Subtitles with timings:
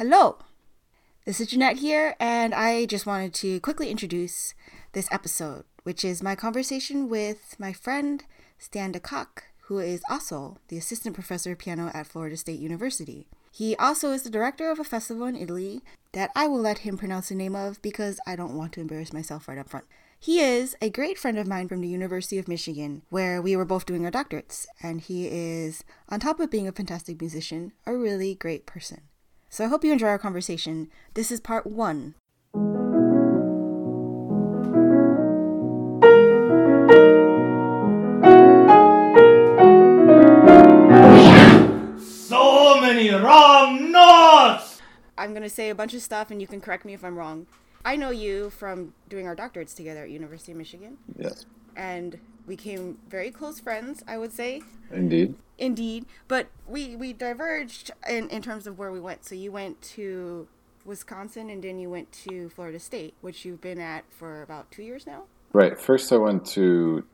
[0.00, 0.38] Hello!
[1.26, 4.54] This is Jeanette here, and I just wanted to quickly introduce
[4.92, 8.24] this episode, which is my conversation with my friend
[8.56, 13.28] Stan de Kock, who is also the assistant professor of piano at Florida State University.
[13.52, 16.96] He also is the director of a festival in Italy that I will let him
[16.96, 19.84] pronounce the name of because I don't want to embarrass myself right up front.
[20.18, 23.66] He is a great friend of mine from the University of Michigan, where we were
[23.66, 27.94] both doing our doctorates, and he is, on top of being a fantastic musician, a
[27.94, 29.02] really great person.
[29.52, 30.88] So I hope you enjoy our conversation.
[31.14, 32.14] This is part one.
[41.98, 44.80] So many wrong notes!
[45.18, 47.18] I'm going to say a bunch of stuff, and you can correct me if I'm
[47.18, 47.48] wrong.
[47.84, 51.44] I know you from doing our doctorates together at University of Michigan, Yes,
[51.76, 54.62] and we became very close friends, I would say.
[54.92, 55.34] indeed.
[55.58, 59.26] Indeed, but we we diverged in in terms of where we went.
[59.26, 60.48] So you went to
[60.86, 64.82] Wisconsin, and then you went to Florida State, which you've been at for about two
[64.82, 65.24] years now.
[65.52, 65.78] Right.
[65.78, 67.04] First, I went to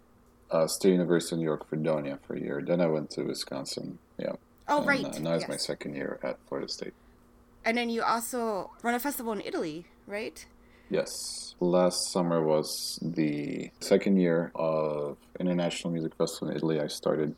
[0.50, 2.62] uh, State University of New York, Fredonia for a year.
[2.64, 3.98] Then I went to Wisconsin.
[4.18, 4.32] Yeah.
[4.68, 5.04] Oh, And, right.
[5.04, 5.48] Uh, now it's yes.
[5.48, 6.94] my second year at Florida State.
[7.64, 10.46] And then you also run a festival in Italy, right?
[10.90, 11.54] Yes.
[11.58, 16.80] Last summer was the second year of International Music Festival in Italy.
[16.80, 17.34] I started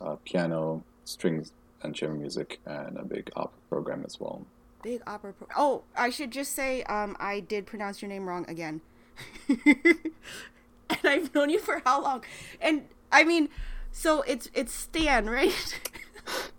[0.00, 4.44] uh, piano, strings, and chamber music, and a big opera program as well.
[4.82, 5.32] Big opera.
[5.32, 8.80] Pro- oh, I should just say, um, I did pronounce your name wrong again.
[9.48, 12.24] and I've known you for how long?
[12.60, 13.48] And I mean,
[13.92, 15.80] so it's it's Stan, right?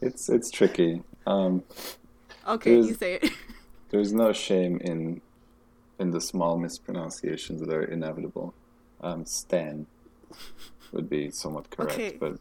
[0.00, 1.02] It's it's tricky.
[1.26, 1.62] Um,
[2.46, 3.30] okay, you say it.
[3.88, 5.22] There's no shame in
[5.98, 8.54] in the small mispronunciations that are inevitable.
[9.00, 9.86] Um, Stan
[10.92, 12.16] would be somewhat correct, Okay.
[12.18, 12.38] but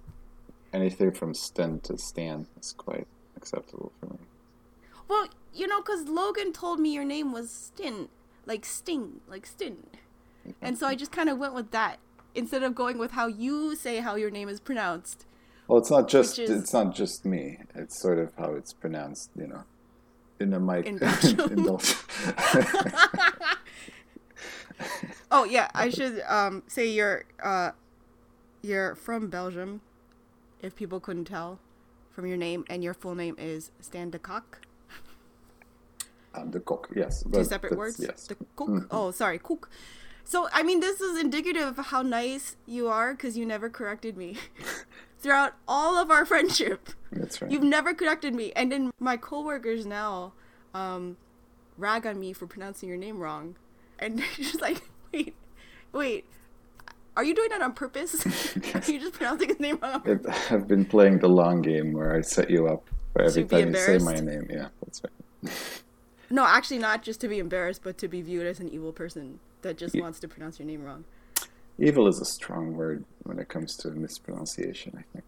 [0.72, 4.20] anything from Sten to Stan is quite acceptable for me.
[5.08, 8.10] Well, you know, because Logan told me your name was Stin,
[8.46, 9.78] like Sting, like Stin.
[10.62, 12.00] And so I just kind of went with that
[12.36, 15.26] instead of going with how you say how your name is pronounced.
[15.68, 17.60] Well, it's not just is- it's not just me.
[17.76, 19.64] It's sort of how it's pronounced, you know,
[20.44, 20.86] in a mic.
[20.86, 21.40] In Belgium.
[21.40, 21.98] in Belgium.
[25.32, 27.72] Oh yeah, I should um, say you're uh,
[28.62, 29.82] you're from Belgium,
[30.62, 31.60] if people couldn't tell
[32.12, 34.60] from your name, and your full name is Stan de Kock.
[36.36, 37.24] um, the cook, yes.
[37.32, 38.00] Two separate words.
[38.00, 38.28] Yes.
[38.28, 38.88] The cook.
[38.92, 39.70] Oh, sorry, cook.
[40.24, 44.16] So I mean, this is indicative of how nice you are because you never corrected
[44.18, 44.38] me
[45.24, 46.90] throughout all of our friendship.
[47.12, 47.50] That's right.
[47.50, 50.34] You've never corrected me, and then my coworkers now
[50.76, 51.18] um,
[51.78, 53.56] rag on me for pronouncing your name wrong,
[53.98, 55.34] and they're like, wait,
[55.92, 56.26] wait,
[57.18, 58.26] are you doing that on purpose?
[58.76, 60.04] are you just pronouncing his name wrong?
[60.52, 63.70] I've been playing the long game where I set you up for every To time
[63.74, 64.48] you say my name.
[64.50, 65.54] Yeah, that's right.
[66.30, 69.40] No, actually, not just to be embarrassed, but to be viewed as an evil person
[69.62, 70.02] that just Yeah.
[70.02, 71.06] wants to pronounce your name wrong.
[71.80, 75.22] Evil is a strong word when it comes to mispronunciation, I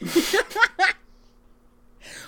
[0.00, 0.40] think.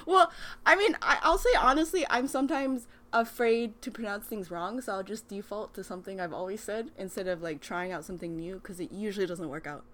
[0.06, 0.30] Well,
[0.66, 5.02] I mean, I, I'll say honestly, I'm sometimes afraid to pronounce things wrong, so I'll
[5.02, 8.80] just default to something I've always said instead of like trying out something new because
[8.80, 9.84] it usually doesn't work out.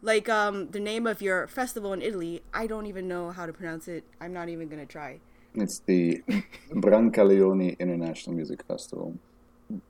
[0.00, 3.52] Like um, the name of your festival in Italy, I don't even know how to
[3.52, 4.04] pronounce it.
[4.20, 5.20] I'm not even gonna try.
[5.54, 6.22] It's the
[6.70, 9.18] Brancaleone International Music Festival.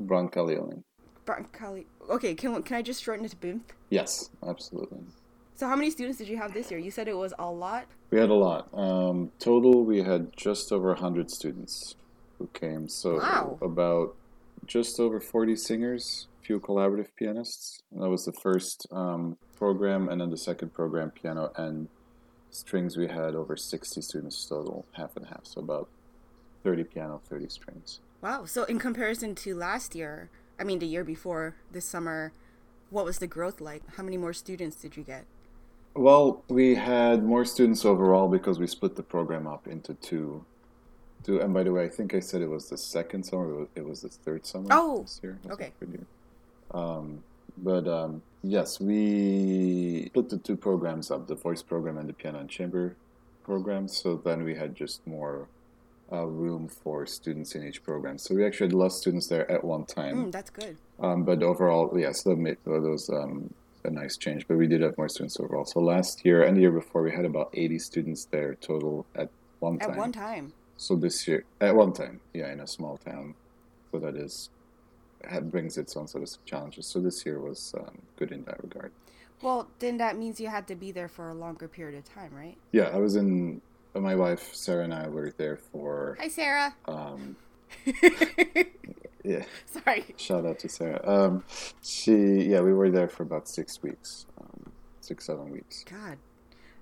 [0.03, 0.83] Brancaleone.
[1.29, 1.85] Brancali.
[2.09, 3.61] Okay, can can I just shorten it to BIMF?
[3.91, 5.01] Yes, absolutely.
[5.57, 6.81] So how many students did you have this year?
[6.81, 7.87] You said it was a lot.
[8.11, 8.69] We had a lot.
[8.73, 11.97] Um, total, we had just over 100 students
[12.39, 12.89] who came.
[12.89, 13.59] So Wow.
[13.61, 14.15] about
[14.67, 17.83] just over 40 singers, a few collaborative pianists.
[17.93, 20.09] And that was the first um, program.
[20.09, 21.89] And then the second program, piano and
[22.51, 25.41] strings, we had over 60 students total, half and half.
[25.45, 25.89] So about
[26.63, 27.99] 30 piano, 30 strings.
[28.23, 28.45] Wow.
[28.45, 32.33] So in comparison to last year, I mean the year before, this summer,
[32.91, 33.83] what was the growth like?
[33.97, 35.25] How many more students did you get?
[35.95, 40.45] Well, we had more students overall because we split the program up into two.
[41.25, 43.67] Two, and by the way, I think I said it was the second summer.
[43.75, 45.39] It was, the third summer Oh, this year.
[45.51, 45.73] Okay.
[46.71, 47.23] Um,
[47.57, 52.39] but um, yes, we split the two programs up: the voice program and the piano
[52.39, 52.95] and chamber
[53.43, 53.89] program.
[53.89, 55.49] So then we had just more
[56.13, 58.19] uh, room for students in each program.
[58.19, 60.27] So we actually had less students there at one time.
[60.27, 60.77] Mm, that's good.
[61.01, 63.53] Um, but overall, yes, that made that was um,
[63.85, 64.47] a nice change.
[64.49, 65.65] But we did have more students overall.
[65.65, 69.29] So last year and the year before, we had about 80 students there total at
[69.61, 69.91] one time.
[69.91, 70.53] At one time.
[70.77, 73.35] So this year, at one time, yeah, in a small town.
[73.91, 74.51] So that is,
[75.25, 76.87] had, brings its own sort of challenges.
[76.87, 78.93] So this year was um, good in that regard.
[79.43, 82.35] Well, then that means you had to be there for a longer period of time,
[82.35, 82.57] right?
[82.73, 83.61] Yeah, I was in
[84.01, 86.17] my wife Sarah and I were there for.
[86.21, 86.75] Hi, Sarah.
[86.87, 87.37] Um,
[89.25, 90.05] yeah, Sorry.
[90.17, 91.01] shout out to Sarah.
[91.05, 91.45] Um,
[91.83, 95.85] she, yeah, we were there for about six weeks, um, six seven weeks.
[95.85, 96.19] God,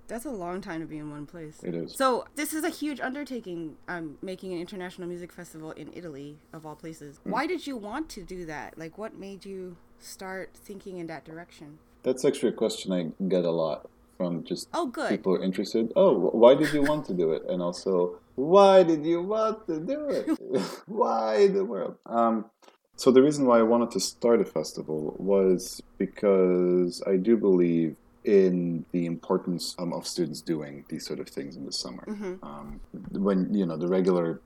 [0.07, 1.61] that's a long time to be in one place.
[1.63, 1.95] It is.
[1.95, 3.77] So this is a huge undertaking.
[3.87, 7.17] Um, making an international music festival in Italy, of all places.
[7.23, 7.31] Hmm.
[7.31, 8.77] Why did you want to do that?
[8.77, 11.79] Like, what made you start thinking in that direction?
[12.03, 15.09] That's actually a question I get a lot from just Oh, good.
[15.09, 15.93] people are interested.
[15.95, 17.43] Oh, why did you want to do it?
[17.47, 20.25] And also, why did you want to do it?
[20.87, 21.95] why in the world?
[22.05, 22.45] Um,
[22.95, 27.95] so the reason why I wanted to start a festival was because I do believe
[28.25, 32.03] in the importance um, of students doing these sort of things in the summer.
[32.43, 32.81] Um,
[33.11, 34.41] when you know the regular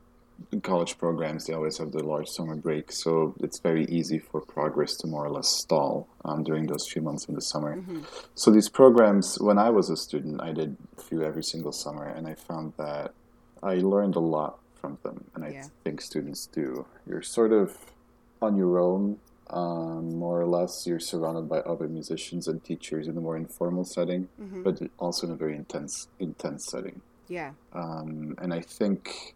[0.64, 4.96] college programs, they always have the large summer break, so it's very easy for progress
[4.98, 7.82] to more or less stall um, during those few months in the summer.
[8.36, 12.06] So these programs, when I was a student, I did a few every single summer,
[12.06, 13.14] and I found that
[13.64, 15.66] I learned a lot from them, and I Yeah.
[15.84, 16.86] think students do.
[17.08, 17.78] You're sort of
[18.42, 19.20] on your own,
[19.52, 20.88] um, more or less.
[20.88, 24.30] You're surrounded by other musicians and teachers in a more informal setting,
[24.64, 27.02] but also in a very intense, intense setting.
[27.28, 27.52] Yeah.
[27.74, 29.36] Um, and I think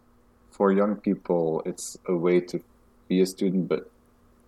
[0.56, 2.60] for young people, it's a way to
[3.08, 3.90] be a student, but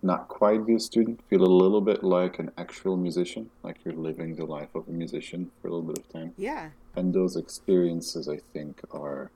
[0.01, 1.19] not quite be a student.
[1.29, 4.91] Feel a little bit like an actual musician, like you're living the life of a
[4.91, 6.33] musician for a little bit of time.
[6.37, 6.69] Yeah.
[6.95, 9.29] And those experiences, I think, are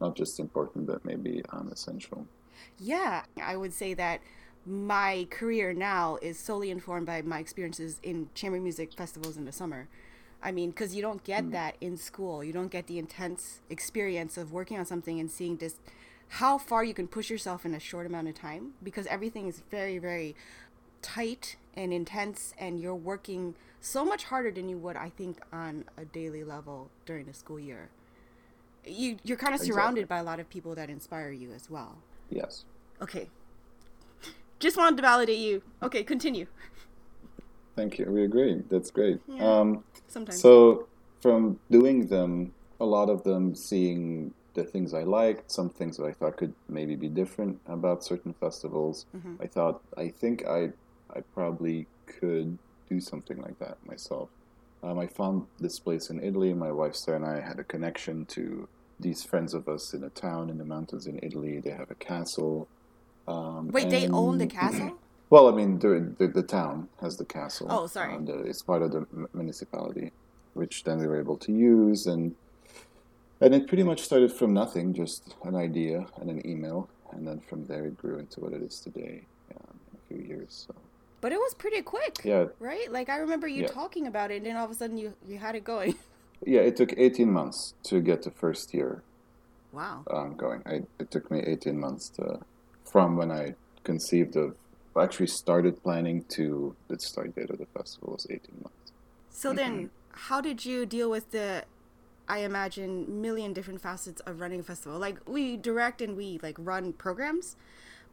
[0.00, 2.26] not just important, but maybe um, essential.
[2.78, 4.20] Yeah, I would say that
[4.66, 9.52] my career now is solely informed by my experiences in chamber music festivals in the
[9.52, 9.88] summer.
[10.42, 12.44] I mean, because you don't get that in school.
[12.44, 15.76] You don't get the intense experience of working on something and seeing this,
[16.28, 19.62] how far you can push yourself in a short amount of time because everything is
[19.70, 20.36] very, very
[21.02, 25.84] tight and intense, and you're working so much harder than you would, I think, on
[25.96, 27.88] a daily level during the school year.
[28.84, 30.16] You, you're kind of surrounded Exactly.
[30.16, 31.98] by a lot of people that inspire you as well.
[32.30, 32.64] Yes.
[33.00, 33.28] Okay.
[34.58, 35.62] Just wanted to validate you.
[35.82, 36.46] Okay, continue.
[37.76, 38.06] Thank you.
[38.10, 38.62] We agree.
[38.68, 39.20] That's great.
[39.28, 39.60] Yeah.
[39.60, 40.40] Um, Sometimes.
[40.40, 40.88] So,
[41.20, 46.04] from doing them, a lot of them seeing the things I liked, some things that
[46.04, 49.06] I thought could maybe be different about certain festivals,
[49.40, 50.70] I thought, I think I,
[51.14, 52.58] I probably could
[52.90, 54.28] do something like that myself.
[54.82, 56.54] Um, I found this place in Italy.
[56.54, 58.68] My wife Sarah and I had a connection to
[59.00, 61.60] these friends of us in a town in the mountains in Italy.
[61.60, 62.68] They have a castle.
[63.26, 64.98] Um, Wait, they own the castle?
[65.30, 67.66] well, I mean, the, the, the town has the castle.
[67.70, 68.14] Oh, sorry.
[68.14, 70.12] Um, the, it's part of the municipality,
[70.54, 72.34] which then we were able to use, and
[73.40, 77.40] and it pretty much started from nothing, just an idea and an email, and then
[77.48, 79.22] from there it grew into what it is today
[79.54, 80.66] um, in a few years.
[80.66, 80.74] So
[81.20, 82.16] But it was pretty quick.
[82.24, 82.90] yeah, Right?
[82.90, 83.68] Like I remember you Yeah.
[83.68, 85.94] talking about it and then all of a sudden you you had it going.
[86.46, 89.02] yeah, it took 18 months to get the first year
[89.72, 90.04] Wow.
[90.10, 90.62] um, going.
[90.66, 92.40] I, it took me 18 months to
[92.84, 94.56] from when I conceived of
[94.98, 98.92] actually started planning to the start date of the festival was 18 months.
[99.30, 101.64] So then how did you deal with the
[102.28, 104.98] I imagine million different facets of running a festival?
[104.98, 107.56] Like we direct and we like run programs,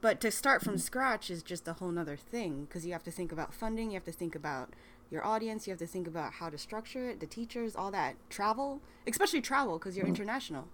[0.02, 3.12] but to start from scratch is just a whole nother thing because you have to
[3.12, 4.70] think about funding, you have to think about
[5.12, 8.16] your audience, you have to think about how to structure it, the teachers, all that.
[8.30, 10.68] Travel, especially travel because you're international.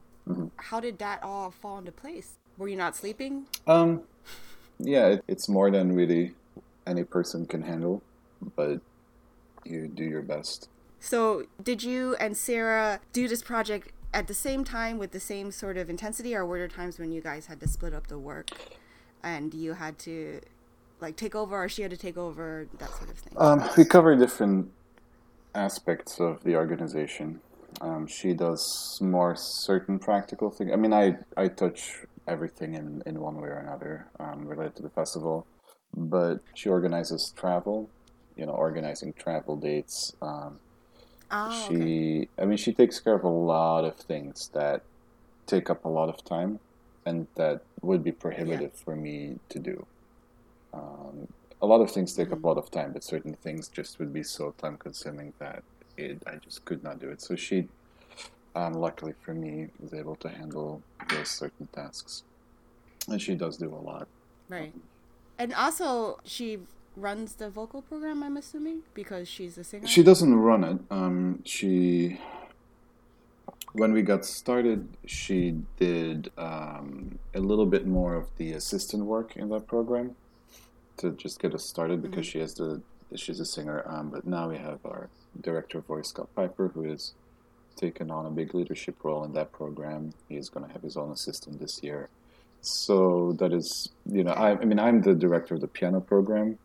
[0.57, 2.37] How did that all fall into place?
[2.57, 3.47] Were you not sleeping?
[3.67, 4.03] Um,
[4.79, 6.35] yeah, it, it's more than really
[6.85, 8.01] any person can handle,
[8.55, 8.79] but
[9.65, 10.69] you do your best.
[11.03, 15.51] So, did you and Sarah do this project at the same time with the same
[15.51, 18.19] sort of intensity, or were there times when you guys had to split up the
[18.19, 18.51] work
[19.23, 20.41] and you had to
[20.99, 23.33] like take over, or she had to take over, that sort of thing?
[23.35, 24.69] Um, we cover different
[25.55, 27.41] aspects of the organization.
[27.81, 30.71] Um, she does more certain practical things.
[30.71, 34.83] I mean, I, I touch everything in, in one way or another um, related to
[34.83, 35.47] the festival,
[35.97, 37.89] but she organizes travel,
[38.35, 40.13] you know, organizing travel dates.
[40.21, 40.59] Um,
[41.31, 42.27] oh, she okay.
[42.39, 44.83] i mean she takes care of a lot of things that
[45.47, 46.59] take up a lot of time
[47.05, 49.85] and that would be prohibitive for me to do.
[50.73, 51.27] Um,
[51.61, 54.13] a lot of things take up a lot of time but certain things just would
[54.13, 55.63] be so time consuming that
[55.97, 57.21] it, i just could not do it.
[57.21, 57.67] So she
[58.55, 62.23] um, luckily for me was able to handle those certain tasks.
[63.07, 64.07] And she does do a lot.
[64.47, 64.73] Right.
[65.39, 66.59] And also, she
[67.01, 69.87] runs the vocal program, I'm assuming, because she's a singer?
[69.87, 70.77] She doesn't run it.
[70.89, 72.19] Um, she,
[73.73, 79.35] when we got started, she did um, a little bit more of the assistant work
[79.35, 80.15] in that program
[80.97, 82.81] to just get us started because she has the
[83.15, 83.83] she's a singer.
[83.85, 85.09] Um, but now we have our
[85.41, 87.13] director of voice, Scott Piper, who is
[87.75, 90.13] taken on a big leadership role in that program.
[90.29, 92.09] He's going to have his own assistant this year.
[92.61, 96.59] So that is, you know, I, I mean, I'm the director of the piano program.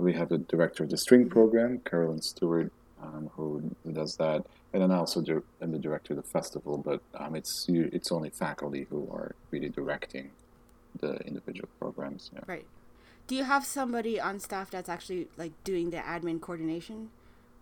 [0.00, 4.82] We have the director of the string program, Carolyn Stewart, um, who does that, and
[4.82, 6.78] then I also do, am the director of the festival.
[6.78, 10.30] But um, it's it's only faculty who are really directing
[11.00, 12.30] the individual programs.
[12.34, 12.40] Yeah.
[12.46, 12.66] Right.
[13.26, 17.10] Do you have somebody on staff that's actually like doing the admin coordination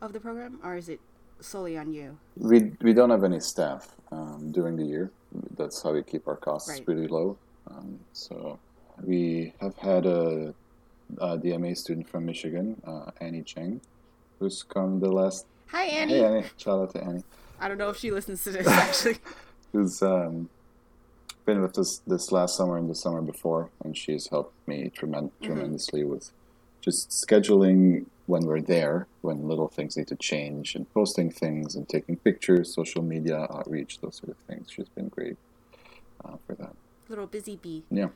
[0.00, 1.00] of the program, or is it
[1.40, 2.18] solely on you?
[2.36, 5.10] We we don't have any staff um, during the year.
[5.56, 6.84] That's how we keep our costs Right.
[6.86, 7.36] really low.
[7.70, 8.58] Um, so
[9.04, 10.54] we have had a,
[11.16, 13.80] a DMA student from Michigan, uh, Annie Cheng,
[14.38, 15.46] who's come the last.
[15.68, 16.14] Hi, Annie.
[16.14, 17.24] Hey Annie, shout out to Annie,
[17.60, 19.16] I don't know if she listens to this actually.
[19.72, 20.48] who's um,
[21.44, 25.30] been with us this last summer and the summer before, and she's helped me tremen-
[25.42, 26.30] tremendously with
[26.80, 31.88] just scheduling when we're there, when little things need to change, and posting things and
[31.88, 34.70] taking pictures, social media outreach, those sort of things.
[34.70, 35.36] She's been great
[36.24, 36.74] uh, for that.
[37.08, 37.84] Little busy bee.
[37.90, 38.08] Yeah,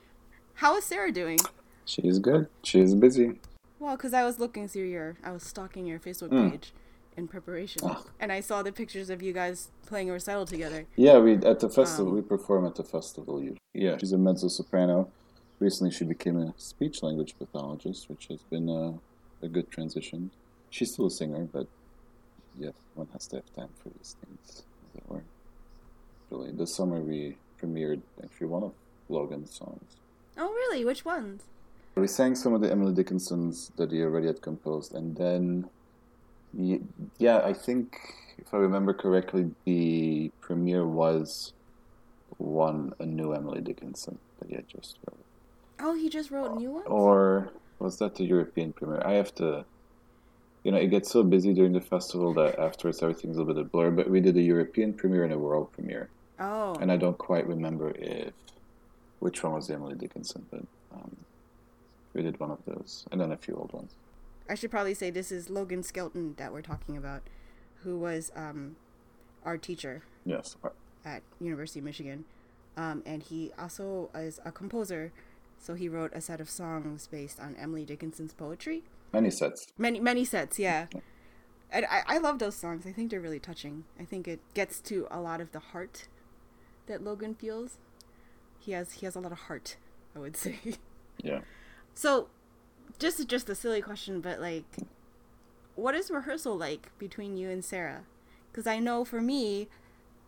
[0.55, 1.39] How is Sarah doing?
[1.85, 2.49] She's good.
[2.63, 3.41] She's busy.
[3.79, 6.51] Well, because I was looking through your, I was stalking your Facebook Hmm.
[6.51, 6.73] page
[7.17, 8.03] in preparation, Ah.
[8.21, 10.87] and I saw the pictures of you guys playing a recital together.
[10.97, 13.43] Yeah, we at the festival Um, we perform at the festival.
[13.75, 15.11] Yeah, she's a mezzo soprano.
[15.59, 18.99] Recently, she became a speech language pathologist, which has been a,
[19.45, 20.31] a good transition.
[20.71, 21.67] She's still a singer, but
[22.59, 25.23] yes, one has to have time for these things, as it were.
[26.31, 28.73] Really, this summer we premiered actually one of
[29.09, 29.97] Logan's songs.
[30.39, 30.85] Oh, really?
[30.85, 31.43] Which ones?
[31.95, 35.69] We sang some of the Emily Dickinsons that he already had composed, and then,
[36.55, 37.99] yeah, I think
[38.39, 41.53] if I remember correctly, the premiere was
[42.39, 45.19] one a new Emily Dickinson that he had just wrote,
[45.81, 46.87] Oh, he just wrote new ones.
[46.89, 49.03] or was that the European premiere?
[49.05, 49.65] I have to,
[50.65, 53.61] you know, it gets so busy during the festival that afterwards everything's a little bit
[53.61, 53.91] of blur.
[53.91, 56.09] But we did a European premiere and a world premiere,
[56.41, 58.33] Oh, and I don't quite remember if
[59.19, 60.63] which one was the Emily Dickinson, but
[60.95, 61.17] um,
[62.15, 63.95] we did one of those, and then a few old ones.
[64.49, 67.23] I should probably say this is Logan Skelton that we're talking about,
[67.85, 68.77] who was um,
[69.45, 70.57] our teacher Yes.
[71.05, 72.25] at University of Michigan,
[72.77, 75.13] um, and he also is a composer.
[75.59, 78.83] So he wrote a set of songs based on Emily Dickinson's poetry.
[79.13, 79.67] Many sets.
[79.79, 80.87] Many many sets, yeah.
[81.71, 82.85] And I, I love those songs.
[82.87, 83.85] I think they're really touching.
[83.99, 86.09] I think it gets to a lot of the heart
[86.87, 87.79] that Logan feels.
[88.59, 89.77] He has he has a lot of heart,
[90.17, 90.59] I would say.
[91.23, 91.41] Yeah.
[91.95, 92.29] So,
[92.99, 94.65] just just a silly question, but like,
[95.75, 98.03] what is rehearsal like between you and Sarah?
[98.51, 99.69] Because I know for me,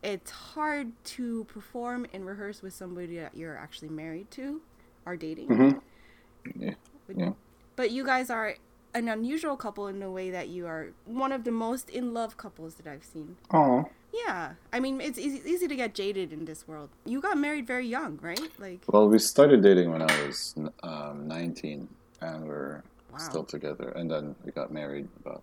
[0.02, 4.60] it's hard to perform and rehearse with somebody that you're actually married to,
[5.06, 5.48] or dating.
[5.48, 6.62] Mm-hmm.
[6.62, 6.74] Yeah.
[7.14, 7.30] Yeah.
[7.76, 8.56] But you guys are
[8.94, 12.36] an unusual couple in the way that you are one of the most in love
[12.36, 13.36] couples that I've seen.
[13.52, 13.88] Oh.
[14.26, 16.90] Yeah, I mean it's easy, easy to get jaded in this world.
[17.04, 18.40] You got married very young, right?
[18.58, 21.88] Like, Well, we started dating when I was um, 19,
[22.20, 23.18] and we're Wow.
[23.18, 23.90] still together.
[23.90, 25.42] And then we got married about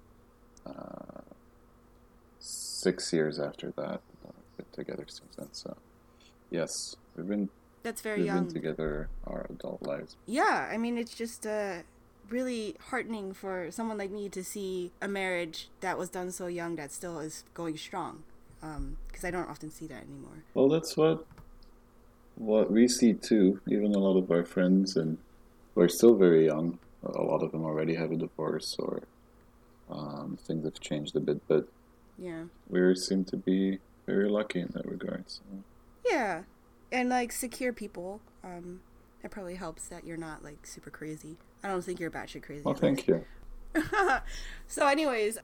[0.65, 1.21] uh,
[2.39, 4.01] six years after that.
[4.27, 5.47] Uh, been together since then.
[5.53, 5.77] So,
[6.49, 7.49] yes, we've been
[7.83, 8.43] that's very we've young.
[8.45, 10.17] been together our adult lives.
[10.27, 11.83] Yeah, I mean, it's just uh,
[12.29, 16.75] really heartening for someone like me to see a marriage that was done so young
[16.75, 18.23] that still is going strong.
[18.61, 20.43] Because I don't often see that anymore.
[20.53, 21.25] Well, that's what
[22.35, 23.59] what we see too.
[23.67, 25.17] Even a lot of our friends, and
[25.75, 26.79] we're still very young.
[27.03, 29.01] A lot of them already have a divorce, or
[29.89, 31.41] um, things have changed a bit.
[31.47, 31.67] But
[32.17, 32.45] Yeah.
[32.69, 35.23] we seem to be very lucky in that regard.
[35.27, 35.41] So.
[36.05, 36.43] Yeah.
[36.91, 38.21] And like secure people.
[38.43, 38.81] Um,
[39.23, 41.37] it probably helps that you're not like super crazy.
[41.63, 42.63] I don't think you're batshit crazy.
[42.63, 43.23] Well, thank you.
[44.67, 45.37] so, anyways,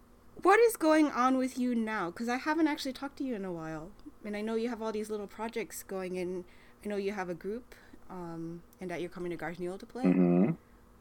[0.43, 2.11] what is going on with you now?
[2.11, 3.89] Because I haven't actually talked to you in a while,
[4.25, 6.17] and I know you have all these little projects going.
[6.17, 6.43] And
[6.83, 7.75] I know you have a group,
[8.09, 10.03] um, and that you're coming to Garnier to play.
[10.03, 10.51] hmm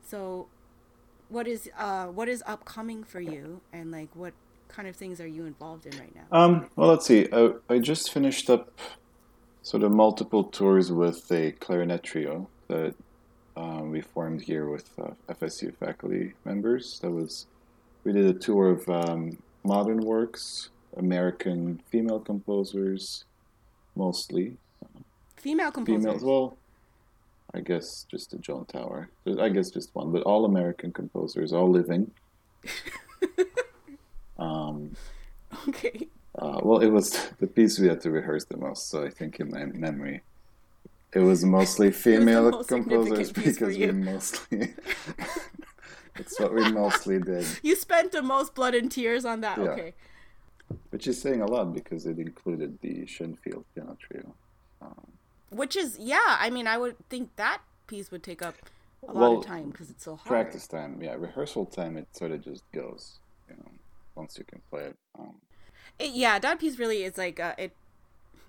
[0.03, 0.49] So,
[1.29, 4.35] what is uh what is upcoming for you, and like what
[4.69, 6.25] kind of things are you involved in right now?
[6.31, 7.29] Um, well, let's see.
[7.33, 8.79] I, I just finished up
[9.63, 12.95] sort of multiple tours with a clarinet trio that
[13.57, 17.01] um, we formed here with uh, FSU faculty members.
[17.01, 17.47] That was
[18.07, 23.25] we did a tour of um, modern works, American female composers,
[23.97, 24.57] mostly
[25.37, 26.05] Female composers.
[26.05, 26.23] females.
[26.23, 26.57] Well,
[27.53, 29.11] I guess just the Joan Tower.
[29.41, 32.13] I guess just one, but all American composers, all living.
[34.39, 34.93] um,
[35.69, 36.07] Okay.
[36.39, 39.41] Uh, well, it was the piece we had to rehearse the most, so I think
[39.41, 40.23] in my memory,
[41.13, 44.75] it was mostly female composers because we mostly.
[46.21, 47.47] It's what we mostly did.
[47.63, 49.59] You spent the most blood and tears on that.
[49.59, 49.65] Yeah.
[49.71, 49.95] Okay.
[50.91, 54.35] which is saying a lot because it included the Schoenfield piano trio.
[54.83, 55.07] Um,
[55.51, 58.55] Which is yeah, I mean I would think that piece would take up
[59.09, 60.27] a lot of time because it's so hard.
[60.27, 63.19] practice time, yeah, rehearsal time, it sort of just goes,
[63.49, 63.71] you know,
[64.17, 64.97] once you can play it.
[65.19, 65.37] Um,
[65.99, 67.73] It, yeah, that piece really is like uh, it.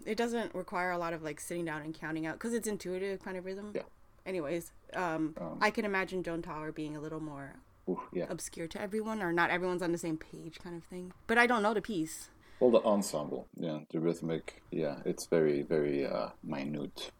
[0.06, 3.24] It doesn't require a lot of like sitting down and counting out because it's intuitive
[3.24, 3.72] kind of rhythm.
[3.76, 3.82] Yeah.
[4.28, 7.56] Anyways, um, Um, I can imagine Joan Tower being a little more
[7.90, 8.26] oof, yeah.
[8.30, 11.14] obscure to everyone, or not everyone's on the same page, kind of thing.
[11.28, 12.30] But I don't know the piece.
[12.60, 17.12] Well, the ensemble, yeah, the rhythmic, yeah, it's very, very uh, minute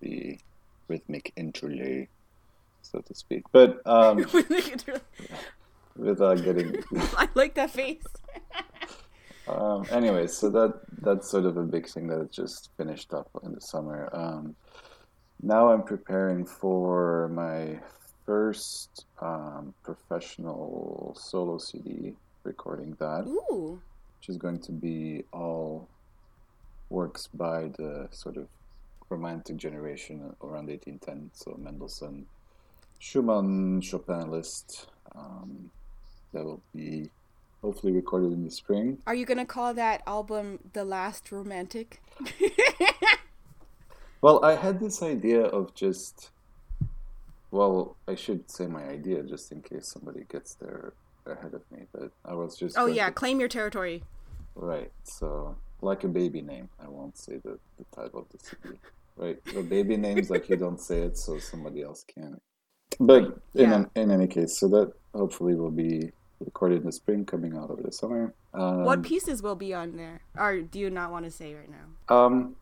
[0.00, 0.38] the
[0.88, 2.08] rhythmic interlay,
[2.82, 3.44] so to speak.
[3.52, 4.16] But um,
[5.96, 6.82] without getting,
[7.16, 8.04] I like that face.
[9.48, 13.28] um, anyways, so that that's sort of a big thing that it just finished up
[13.42, 14.08] in the summer.
[14.12, 14.56] Um,
[15.42, 17.78] now I'm preparing for my
[18.24, 23.24] first um, professional solo CD, recording that.
[23.26, 23.80] Ooh,
[24.18, 25.88] which is going to be all
[26.90, 28.48] works by the sort of
[29.08, 31.30] romantic generation around 1810.
[31.34, 32.26] So Mendelssohn,
[32.98, 34.88] Schumann, Chopin Liszt.
[35.14, 35.70] Um,
[36.32, 37.08] that will be
[37.62, 38.98] hopefully recorded in the spring.
[39.06, 42.02] are you gonna call that album "The Last Romantic"?
[44.22, 46.30] Well, I had this idea of just.
[47.50, 50.92] Well, I should say my idea just in case somebody gets there
[51.26, 52.76] ahead of me, but I was just.
[52.78, 54.02] oh yeah, to- claim your territory.
[54.54, 54.90] Right.
[55.04, 58.78] So, like a baby name, I won't say the, the title of the CD.
[59.16, 59.44] Right.
[59.44, 62.38] The baby names, like you don't say it, so somebody else can.
[62.98, 63.84] But in Yeah.
[63.94, 67.82] in any case, so that hopefully will be recorded in the spring, coming out over
[67.82, 68.34] the summer.
[68.54, 71.68] Um, what pieces will be on there, or do you not want to say right
[71.70, 72.14] now?
[72.14, 72.56] Um,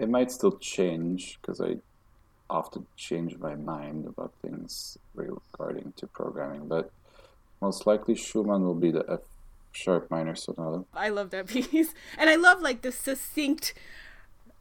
[0.00, 1.76] it might still change because I
[2.48, 6.90] often change my mind about things regarding to programming, but
[7.60, 9.20] most likely Schumann will be the F
[9.72, 10.84] sharp minor sonata.
[10.94, 13.74] I love that piece, and I love like the succinct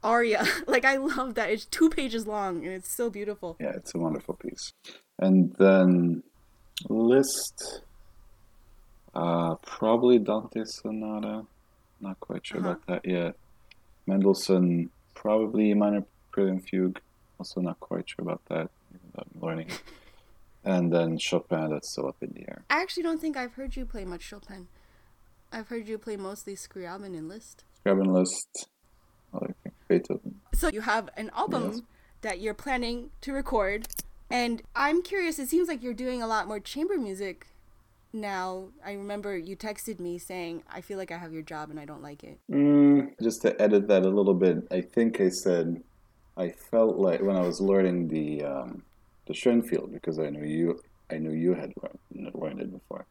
[0.03, 0.46] aria.
[0.67, 3.58] Like I love that it's two pages long and it's so beautiful.
[3.60, 4.74] Yeah, it's a wonderful piece.
[5.17, 6.24] And then
[6.89, 7.81] Liszt,
[9.16, 11.46] uh, probably Dante Sonata.
[12.01, 13.35] Not quite sure about that yet.
[14.07, 17.00] Mendelssohn, probably a Minor Prelude Fugue.
[17.40, 19.70] Also not quite sure about that, even though I'm learning.
[20.64, 22.64] and then Chopin, that's still up in the air.
[22.70, 24.68] I actually don't think I've heard you play much Chopin.
[25.51, 27.64] I've heard you play mostly Scriabin and Liszt.
[27.86, 28.68] Scriabin Liszt,
[29.34, 30.36] I think Beethoven.
[30.53, 31.82] So you have an album Yes.
[32.22, 33.88] that you're planning to record,
[34.29, 35.38] and I'm curious.
[35.40, 37.48] It seems like you're doing a lot more chamber music
[38.14, 38.68] now.
[38.86, 41.86] I remember you texted me saying, "I feel like I have your job and I
[41.86, 42.89] don't like it." Mm,
[43.22, 45.81] just to edit that a little bit, I think I said
[46.38, 48.83] I felt like when I was learning the um,
[49.27, 50.79] the Schoenfield because I knew you
[51.12, 53.05] I knew you had learned, learned it before,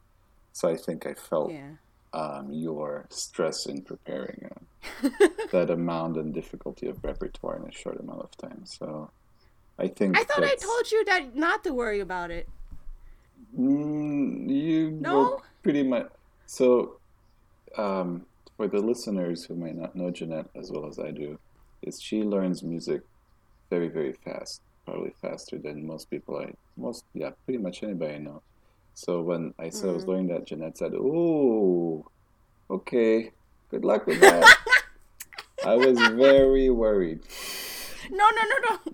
[0.53, 1.73] so I think I felt Yeah.
[2.13, 5.09] um, your stress in preparing uh,
[5.53, 8.63] that amount and difficulty of repertoire in a short amount of time.
[8.65, 9.11] So
[9.79, 12.49] I think I thought I told you that not to worry about it.
[13.59, 15.19] Mm, you No?
[15.19, 16.07] were pretty much.
[16.47, 16.99] So,
[17.77, 18.27] um,
[18.59, 21.39] for the listeners who might not know Jeanette as well as I do,
[21.81, 23.03] is she learns music
[23.71, 24.61] very, very fast.
[24.85, 28.43] Probably faster than most people I most yeah, pretty much anybody I know.
[28.95, 30.09] So when I said I was mm.
[30.09, 32.07] learning that, Jeanette said, "Oh,
[32.69, 33.31] okay,
[33.71, 34.45] good luck with that."
[35.67, 37.21] I was very worried
[38.11, 38.93] No, no, no, no.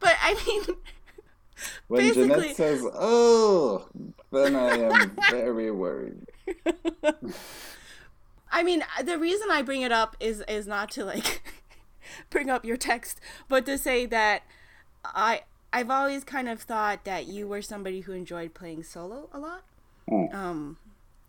[0.00, 0.62] But I mean,
[1.88, 3.86] when Basically- Jeanette says, "Oh,"
[4.32, 6.26] then I am very worried.
[8.54, 11.42] I mean, the reason I bring it up is is not to like
[12.30, 14.44] bring up your text, but to say that
[15.04, 19.40] I I've always kind of thought that you were somebody who enjoyed playing solo a
[19.40, 19.64] lot.
[20.08, 20.32] Mm.
[20.32, 20.76] Um,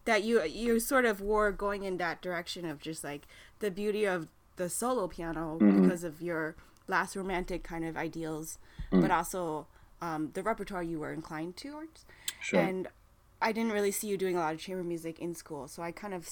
[0.05, 3.23] that you you sort of were going in that direction of just like
[3.57, 6.55] the beauty of the solo piano because of your
[6.87, 8.59] last romantic kind of ideals,
[8.91, 9.65] but also
[9.99, 12.05] um, the repertoire you were inclined towards.
[12.39, 12.59] Sure.
[12.59, 12.87] And
[13.41, 15.91] I didn't really see you doing a lot of chamber music in school, so I
[15.91, 16.29] kind of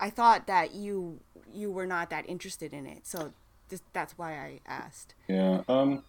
[0.00, 1.20] I thought that you
[1.52, 3.06] you were not that interested in it.
[3.06, 3.32] So
[3.68, 5.14] this, that's why I asked.
[5.28, 5.62] Yeah.
[5.68, 6.04] Um.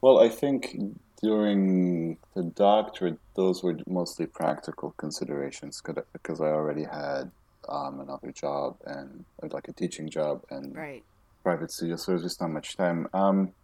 [0.00, 0.76] Well, I think
[1.22, 5.80] during the doctorate, those were mostly practical considerations
[6.12, 7.30] because I already had
[7.68, 11.02] um, another job and uh, like a teaching job and Right.
[11.42, 13.08] private studio, so there's just not much time.
[13.14, 13.54] Um,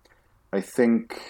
[0.53, 1.21] I think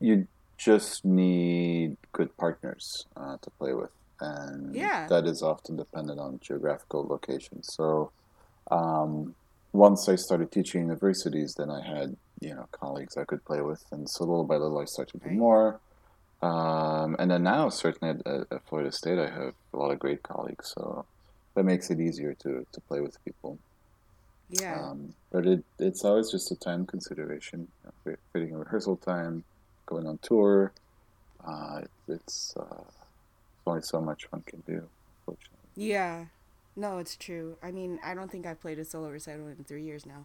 [0.00, 0.26] you
[0.56, 3.90] just need good partners uh, to play with,
[4.22, 5.08] and Yeah.
[5.08, 7.62] that is often dependent on geographical location.
[7.64, 8.12] So,
[8.70, 9.36] um,
[9.72, 13.84] once I started teaching universities, then I had you know colleagues I could play with,
[13.92, 15.38] and so little by little I started to do Right.
[15.38, 15.82] more.
[16.42, 20.22] Um, and then now, certainly at, at Florida State, I have a lot of great
[20.24, 20.72] colleagues.
[20.76, 21.06] So
[21.56, 23.60] that makes it easier to to play with people.
[24.48, 24.90] Yeah.
[24.90, 27.68] Um, but it it's always just a time consideration,
[28.04, 29.44] fitting fitting rehearsal time,
[29.86, 30.74] going on tour.
[31.44, 33.01] Uh, it's uh, it's
[33.66, 34.88] only so much one can do,
[35.20, 35.58] unfortunately.
[35.76, 36.26] Yeah.
[36.74, 37.56] No, it's true.
[37.62, 40.24] I mean, I don't think I've played a solo recital in three years now.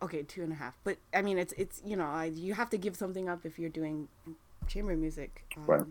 [0.00, 0.76] Okay, two and a half.
[0.84, 3.58] But I mean, it's it's you know, I, you have to give something up if
[3.58, 4.08] you're doing
[4.68, 5.82] chamber music um, Right.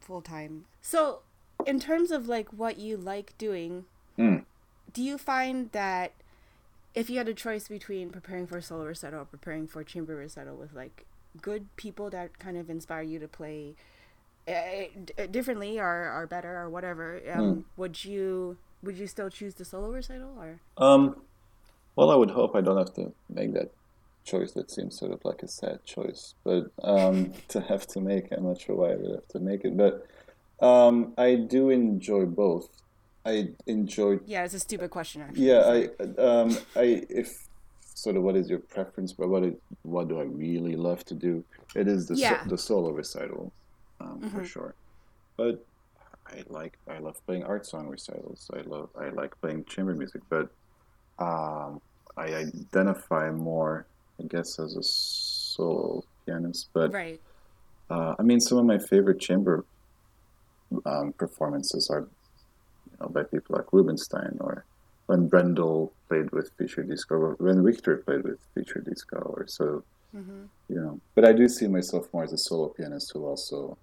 [0.00, 0.64] full time.
[0.80, 1.20] So,
[1.66, 3.84] in terms of like what you like doing,
[4.18, 4.44] Mm.
[4.92, 6.12] do you find that
[6.94, 9.84] if you had a choice between preparing for a solo recital or preparing for a
[9.84, 11.06] chamber recital with like
[11.40, 13.76] good people that kind of inspire you to play
[14.50, 19.64] uh, differently or, or better or whatever um, would you would you still choose the
[19.64, 21.16] solo recital or Um,
[21.96, 23.72] well, I would hope I don't have to make that
[24.24, 24.52] choice.
[24.52, 28.44] That seems sort of like a sad choice, but um, to have to make, I'm
[28.44, 29.76] not sure why I would have to make it.
[29.76, 30.06] But
[30.64, 32.68] um, I do enjoy both.
[33.24, 35.60] I enjoy yeah it's a stupid question actually Yeah,
[35.98, 37.28] I, um, I, if
[37.94, 39.42] sort of what is your preference, but what,
[39.82, 41.44] what do I really love to do?
[41.76, 42.42] It is the Yeah.
[42.42, 43.52] so, the solo recital,
[44.00, 44.38] um, Mm-hmm.
[44.38, 44.74] for sure.
[45.36, 45.66] But
[46.26, 48.50] I like, I love playing art song recitals.
[48.54, 50.22] I love, I like playing chamber music.
[50.28, 50.48] But
[51.18, 51.80] um,
[52.16, 53.86] I identify more,
[54.20, 56.68] I guess, as a solo pianist.
[56.74, 57.20] But right
[57.90, 59.66] uh, I mean, some of my favorite chamber
[60.86, 62.08] um, performances are,
[62.90, 64.64] you know, by people like Rubinstein or
[65.06, 69.82] when Brendel played with Fischer-Dieskau, or when Richter played with Fischer-Dieskau, or so,
[70.14, 71.00] hmm you know.
[71.16, 73.76] But I do see myself more as a solo pianist who also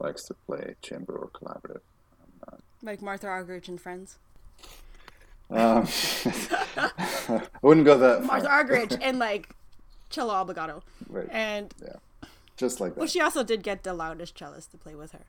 [0.00, 1.80] likes to play chamber or collaborative.
[2.82, 4.16] like martha argerich and friends
[5.50, 5.86] Um,
[6.76, 8.64] I wouldn't go that martha far.
[8.64, 9.50] argerich and like
[10.08, 11.96] cello obligato Right, and yeah,
[12.56, 15.24] just like Well, she also did get the loudest cellist to play with her.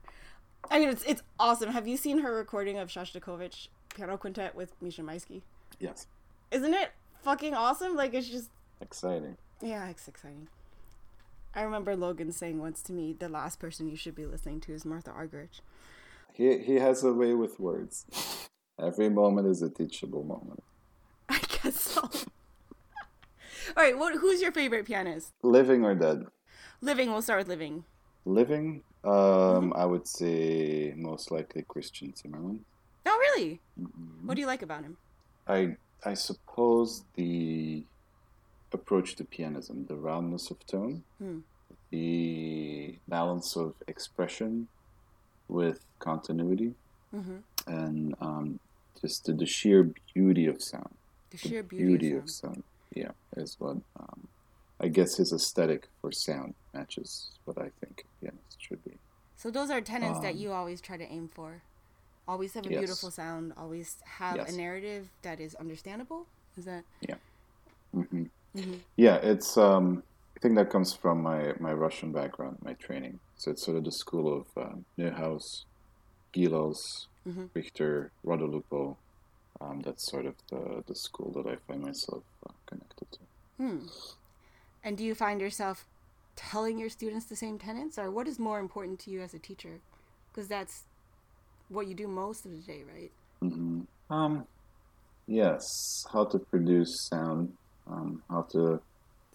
[0.70, 1.70] I mean, it's it's awesome.
[1.70, 5.42] Have you seen her recording of Shostakovich piano quintet with Misha Maisky?
[5.80, 6.06] Yes,
[6.52, 7.96] Isn't it fucking awesome?
[7.96, 9.36] Like it's just exciting.
[9.60, 10.46] yeah, it's exciting.
[11.54, 14.72] I remember Logan saying once to me, "The last person you should be listening to
[14.72, 15.60] is Martha Argerich."
[16.32, 18.06] He he has a way with words.
[18.80, 20.62] Every moment is a teachable moment.
[21.28, 22.02] I guess so.
[23.76, 25.32] All right, what, who's your favorite pianist?
[25.42, 26.26] Living or dead?
[26.80, 27.12] Living.
[27.12, 27.84] We'll start with living.
[28.24, 32.60] Living, um, I would say most likely Krystian Zimerman.
[33.04, 33.60] Oh, really?
[34.24, 34.96] What do you like about him?
[35.46, 37.84] I I suppose the
[38.74, 41.38] approach to pianism, the roundness of tone, Hmm.
[41.90, 44.68] the balance of expression
[45.48, 46.74] with continuity,
[47.14, 47.36] Mm-hmm.
[47.66, 48.58] and um,
[49.00, 50.94] just the, the sheer beauty of sound.
[51.30, 52.54] The The sheer beauty, beauty of of sound.
[52.56, 54.28] sound, yeah, is what um,
[54.80, 58.98] I guess his aesthetic for sound matches what I think a pianist should be.
[59.36, 61.62] So those are tenets that Um, you always try to aim for.
[62.26, 62.78] Always have a Yes.
[62.78, 63.52] beautiful sound.
[63.56, 64.52] Always have Yes.
[64.52, 66.26] a narrative that is understandable.
[66.56, 66.84] Is that?
[67.92, 68.21] hmm
[68.56, 68.80] Mhm.
[68.96, 69.56] Yeah, it's.
[69.56, 70.02] Um,
[70.36, 73.18] I think that comes from my my Russian background, my training.
[73.36, 75.64] So it's sort of the school of um, Neuhaus,
[76.34, 76.80] Gilels,
[77.26, 77.50] Mhm.
[77.54, 78.96] Richter, Radu Lupu.
[79.60, 83.18] Um, that's sort of the the school that I find myself uh, connected to.
[83.58, 83.86] Hmm.
[84.84, 85.86] And do you find yourself
[86.34, 89.38] telling your students the same tenets, or what is more important to you as a
[89.38, 89.80] teacher?
[90.30, 90.82] Because that's
[91.68, 93.12] what you do most of the day, right?
[93.40, 94.44] hmm Um,
[95.26, 97.52] yes, how to produce sound,
[97.90, 98.80] um, how to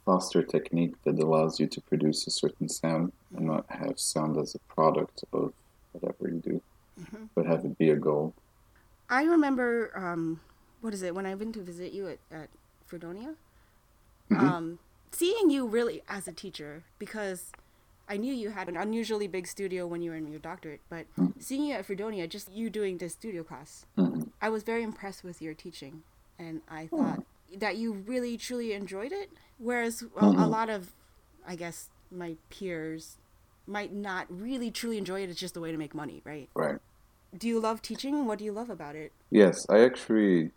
[0.06, 4.56] foster technique that allows you to produce a certain sound and not have sound as
[4.56, 5.54] a product of
[5.92, 6.62] whatever you do,
[7.36, 8.34] but have it be a goal.
[9.10, 10.40] I remember, um,
[10.82, 12.50] what is it, when I went to visit you at, at
[12.86, 13.36] Fredonia,
[14.32, 14.80] um,
[15.12, 17.52] seeing you really as a teacher, because
[18.10, 21.06] I knew you had an unusually big studio when you were in your doctorate, but
[21.40, 24.30] seeing you at Fredonia, just you doing this studio class, Mhm.
[24.42, 26.04] I was very impressed with your teaching,
[26.40, 29.32] and I thought that you really truly enjoyed it.
[29.58, 30.94] Whereas a, a lot of,
[31.48, 33.18] I guess, my peers
[33.66, 35.30] might not really truly enjoy it.
[35.30, 36.50] It's just a way to make money, right?
[36.54, 36.78] Right.
[37.38, 38.26] Do you love teaching?
[38.26, 39.12] What do you love about it?
[39.30, 40.52] Yes, I actually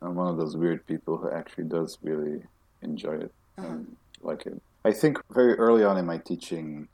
[0.00, 2.42] i'm one of those weird people who actually does really
[2.82, 4.60] enjoy it and like it.
[4.84, 6.88] I think very early on in my teaching,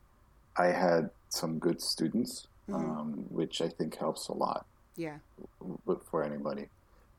[0.57, 5.19] I had some good students, um, which I think helps a lot Yeah.
[6.11, 6.69] for anybody.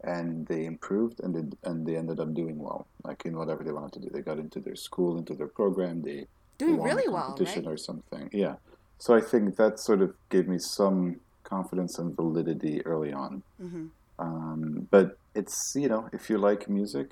[0.03, 3.71] And they improved and they, and they ended up doing well, like in whatever they
[3.73, 4.09] wanted to do.
[4.13, 6.01] They got into their school, into their program.
[6.01, 6.25] They
[6.57, 7.67] Doing really well, right?
[7.67, 8.29] or something.
[8.33, 8.55] Yeah.
[8.97, 13.43] So I think that sort of gave me some confidence and validity early on.
[13.59, 13.87] hmm
[14.19, 17.09] Um, but it's you know if you like music,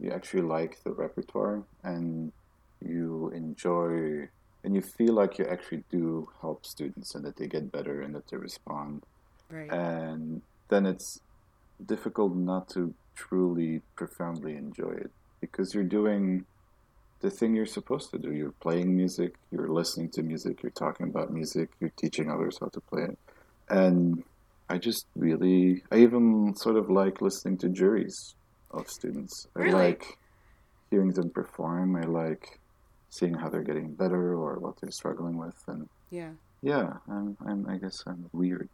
[0.00, 2.32] you actually like the repertoire and
[2.80, 4.28] you enjoy
[4.64, 8.14] and you feel like you actually do help students and that they get better and
[8.14, 9.02] that they respond
[9.50, 9.70] Right.
[9.72, 11.20] and then it's
[11.84, 15.10] difficult not to truly profoundly enjoy it
[15.40, 16.44] because you're doing
[17.20, 18.32] the thing you're supposed to do.
[18.32, 22.68] You're playing music, you're listening to music, you're talking about music, you're teaching others how
[22.68, 23.18] to play it.
[23.68, 24.22] And
[24.68, 28.34] I just really, I even sort of like listening to juries
[28.70, 29.46] of students.
[29.56, 29.72] I Really?
[29.74, 30.18] like
[30.90, 31.96] hearing them perform.
[31.96, 32.60] I like
[33.10, 35.56] seeing how they're getting better or what they're struggling with.
[35.66, 36.32] And Yeah.
[36.62, 38.68] yeah, I'm, I'm, I guess I'm weird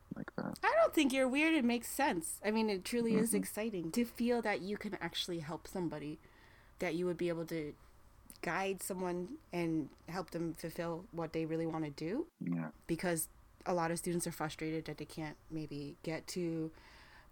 [0.62, 1.55] I don't think you're weird.
[1.55, 2.40] It makes sense.
[2.45, 3.37] I mean, it truly is Mm-hmm.
[3.38, 6.19] exciting to feel that you can actually help somebody,
[6.79, 7.75] that you would be able to
[8.43, 12.27] guide someone and help them fulfill what they really want to do.
[12.40, 12.69] Yeah.
[12.87, 13.29] Because
[13.67, 16.71] a lot of students are frustrated that they can't maybe get to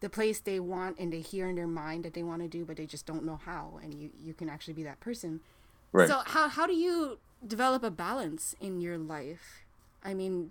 [0.01, 2.65] the place they want and they hear in their mind that they want to do,
[2.65, 3.79] but they just don't know how.
[3.83, 5.41] And you, you can actually be that person.
[5.93, 6.09] Right.
[6.09, 9.65] So how how do you develop a balance in your life?
[10.03, 10.51] I mean,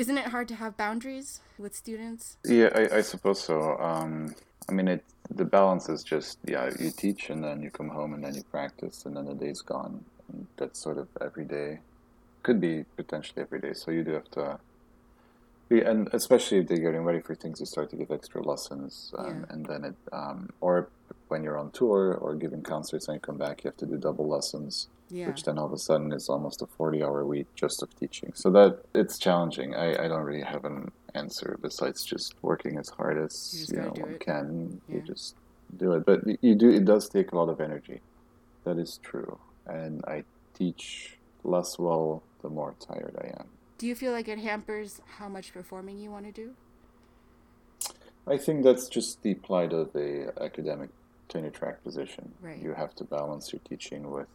[0.00, 2.38] isn't it hard to have boundaries with students?
[2.44, 3.76] Yeah, I, I suppose so.
[3.78, 4.34] Um,
[4.68, 8.14] I mean, it the balance is just yeah, you teach and then you come home
[8.14, 10.04] and then you practice and then the day's gone.
[10.32, 11.80] And that's sort of every day.
[12.42, 13.74] Could be potentially every day.
[13.74, 14.58] So you do have to.
[15.70, 19.26] And especially if they're getting ready for things, you start to give extra lessons, um,
[19.26, 19.54] Yeah.
[19.54, 20.88] and then it, um, or
[21.28, 23.96] when you're on tour or giving concerts and you come back, you have to do
[23.96, 25.28] double lessons Yeah.
[25.28, 28.32] which then all of a sudden is almost a 40 hour week just of teaching.
[28.34, 29.74] So that it's challenging.
[29.76, 33.78] I, I don't really have an answer besides just working as hard as just you,
[33.80, 34.20] know one it.
[34.20, 34.80] can.
[34.88, 35.36] You just
[35.76, 36.04] do it.
[36.04, 38.00] But you do it does take a lot of energy.
[38.64, 39.38] That is true.
[39.66, 43.46] And I teach less well the more tired I am.
[43.80, 46.50] Do you feel like it hampers how much performing you want to do?
[48.26, 50.90] I think that's just the plight of the academic
[51.30, 52.34] tenure track position.
[52.42, 52.58] Right.
[52.58, 54.26] You have to balance your teaching with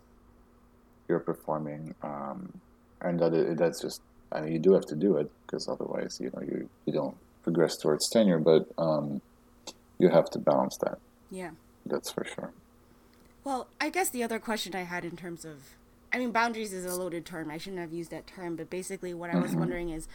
[1.08, 2.60] your performing, um,
[3.02, 4.02] and that that's just.
[4.32, 7.16] I mean, you do have to do it because otherwise, you know, you you don't
[7.44, 8.40] progress towards tenure.
[8.40, 9.22] But um,
[10.00, 10.98] you have to balance that.
[11.30, 11.52] Yeah.
[11.86, 12.52] That's for sure.
[13.44, 15.76] Well, I guess the other question I had in terms of,
[16.16, 17.52] I mean, boundaries is a loaded term.
[17.52, 19.60] I shouldn't have used that term, but basically, what I was mm-hmm.
[19.60, 20.08] wondering is,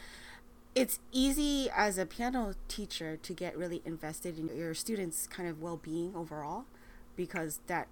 [0.74, 5.60] it's easy as a piano teacher to get really invested in your students' kind of
[5.60, 6.64] well-being overall,
[7.16, 7.86] because that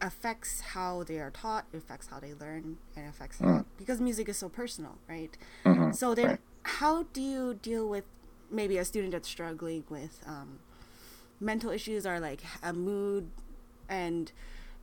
[0.00, 3.64] affects how they are taught, it affects how they learn, and affects how mm.
[3.78, 5.38] because music is so personal, right?
[5.64, 5.92] Mm-hmm.
[5.92, 6.40] So then, right.
[6.64, 8.04] how do you deal with
[8.50, 10.58] maybe a student that's struggling with um,
[11.38, 13.30] mental issues or like a mood,
[13.88, 14.32] and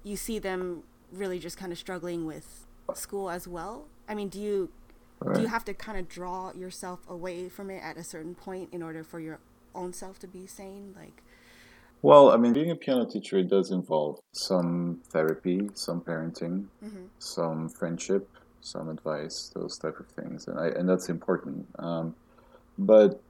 [0.01, 3.85] you see them really just kind of struggling with school as well?
[4.07, 4.69] I mean, do you
[5.33, 8.69] do you have to kind of draw yourself away from it at a certain point
[8.73, 9.39] in order for your
[9.73, 10.93] own self to be sane?
[10.97, 11.23] Like,
[12.01, 16.65] Well, I mean, being a piano teacher, it does involve some therapy, some parenting,
[17.19, 18.27] some friendship,
[18.59, 21.67] some advice, those type of things, and I and that's important.
[21.79, 22.15] Um,
[22.77, 23.21] but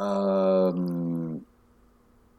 [0.00, 1.44] um,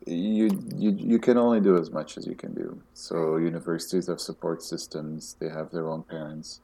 [0.08, 2.82] you you you can only do as much as you can do.
[2.94, 6.60] So universities have support systems; they have their own parents.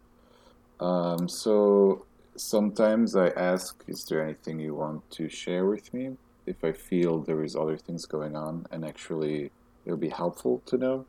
[0.80, 6.64] Um, so sometimes I ask, "Is there anything you want to share with me?" If
[6.64, 9.52] I feel there is other things going on, and actually
[9.86, 11.06] it would be helpful to know.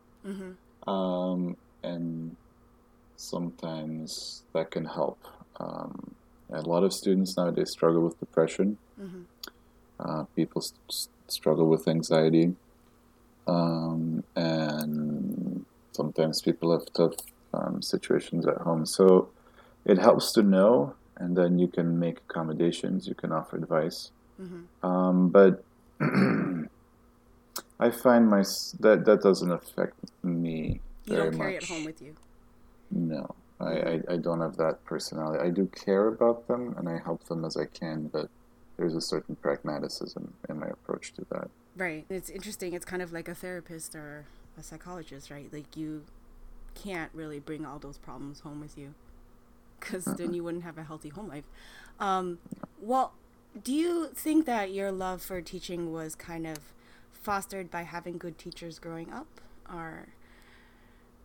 [0.86, 2.36] Um, and
[3.16, 5.18] sometimes that can help.
[5.60, 6.14] Um,
[6.50, 8.78] a lot of students nowadays struggle with depression.
[10.00, 12.54] Uh, people s- s- struggle with anxiety,
[13.46, 17.14] um, and sometimes people have tough
[17.54, 18.84] um, situations at home.
[18.86, 19.28] So
[19.84, 23.06] it helps to know, and then you can make accommodations.
[23.08, 24.10] You can offer advice.
[24.82, 25.64] Um, but
[26.00, 28.42] I find my
[28.80, 31.62] that that doesn't affect me you very don't carry much.
[31.64, 32.14] it home with you.
[32.90, 35.42] No, I, I, I don't have that personality.
[35.42, 38.28] I do care about them and I help them as I can, but
[38.78, 41.50] there's a certain pragmatism in my approach to that.
[41.76, 42.06] Right.
[42.08, 42.72] It's interesting.
[42.72, 44.24] It's kind of like a therapist or
[44.58, 45.52] a psychologist, right?
[45.52, 46.04] Like you
[46.74, 48.94] can't really bring all those problems home with you
[49.78, 51.44] because then you wouldn't have a healthy home life.
[52.00, 52.38] Um,
[52.80, 53.12] well,
[53.62, 56.58] do you think that your love for teaching was kind of
[57.12, 59.26] fostered by having good teachers growing up
[59.72, 60.08] or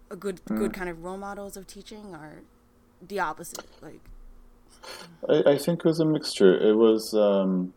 [0.10, 2.42] a good good kind of role models of teaching or
[3.08, 4.02] the opposite like
[5.30, 6.54] I, I think it was a mixture.
[6.58, 7.74] It was, um,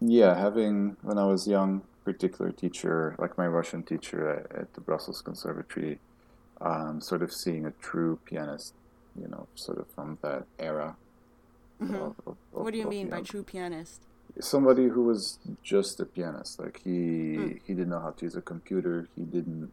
[0.00, 4.80] yeah, having, when I was young, particular teacher, like my Russian teacher at, at the
[4.80, 5.98] Brussels Conservatory,
[6.60, 8.74] um, sort of seeing a true pianist,
[9.20, 10.96] you know, sort of from that era.
[11.80, 12.30] of- of- Mm-hmm.
[12.62, 14.02] what do you of mean by true pianist
[14.38, 17.52] somebody who was just a pianist like he Hmm.
[17.66, 19.72] he didn't know how to use a computer he didn't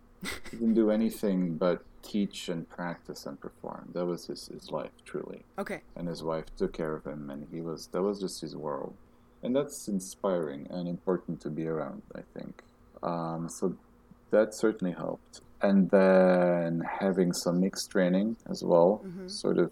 [0.52, 4.92] he didn't do anything but teach and practice and perform that was his, his life
[5.06, 8.42] truly okay and his wife took care of him and he was that was just
[8.42, 8.94] his world
[9.44, 12.02] and that's inspiring and important to be around.
[12.16, 12.64] I think
[13.04, 13.76] um, so.
[14.32, 19.30] That certainly helped, and then having some mixed training as well, Mhm.
[19.32, 19.72] sort of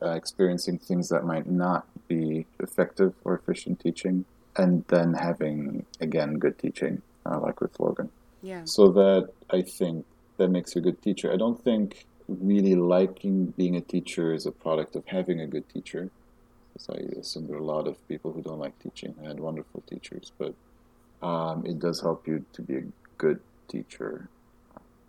[0.00, 4.24] uh, experiencing things that might not be effective or efficient teaching,
[4.56, 8.10] and then having again good teaching, uh, like with Logan.
[8.42, 8.62] Yeah.
[8.66, 10.04] So that I think
[10.36, 11.32] that makes you a good teacher.
[11.32, 15.68] I don't think really liking being a teacher is a product of having a good
[15.68, 16.10] teacher.
[16.72, 19.14] Because I assume there are a lot of people who don't like teaching.
[19.22, 20.54] I had wonderful teachers, but
[21.26, 22.84] um, it does help you to be a
[23.16, 24.28] good teacher,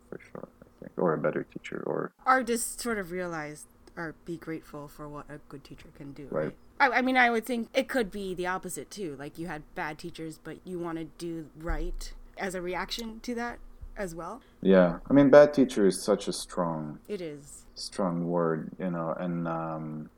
[0.10, 0.48] for sure.
[0.62, 3.66] I think, or a better teacher, or Or just sort of realize
[3.98, 6.28] or be grateful for what a good teacher can do.
[6.32, 6.46] Right.
[6.46, 6.56] Right.
[6.80, 9.16] I, I mean, I would think it could be the opposite too.
[9.20, 13.36] Like you had bad teachers, but you want to do right as a reaction to
[13.36, 13.60] that
[14.00, 14.42] as well.
[14.62, 15.00] yeah.
[15.10, 17.66] I mean, bad teacher is such a strong It is.
[17.76, 20.10] strong word, you know, and um,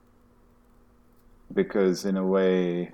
[1.53, 2.91] because in a way,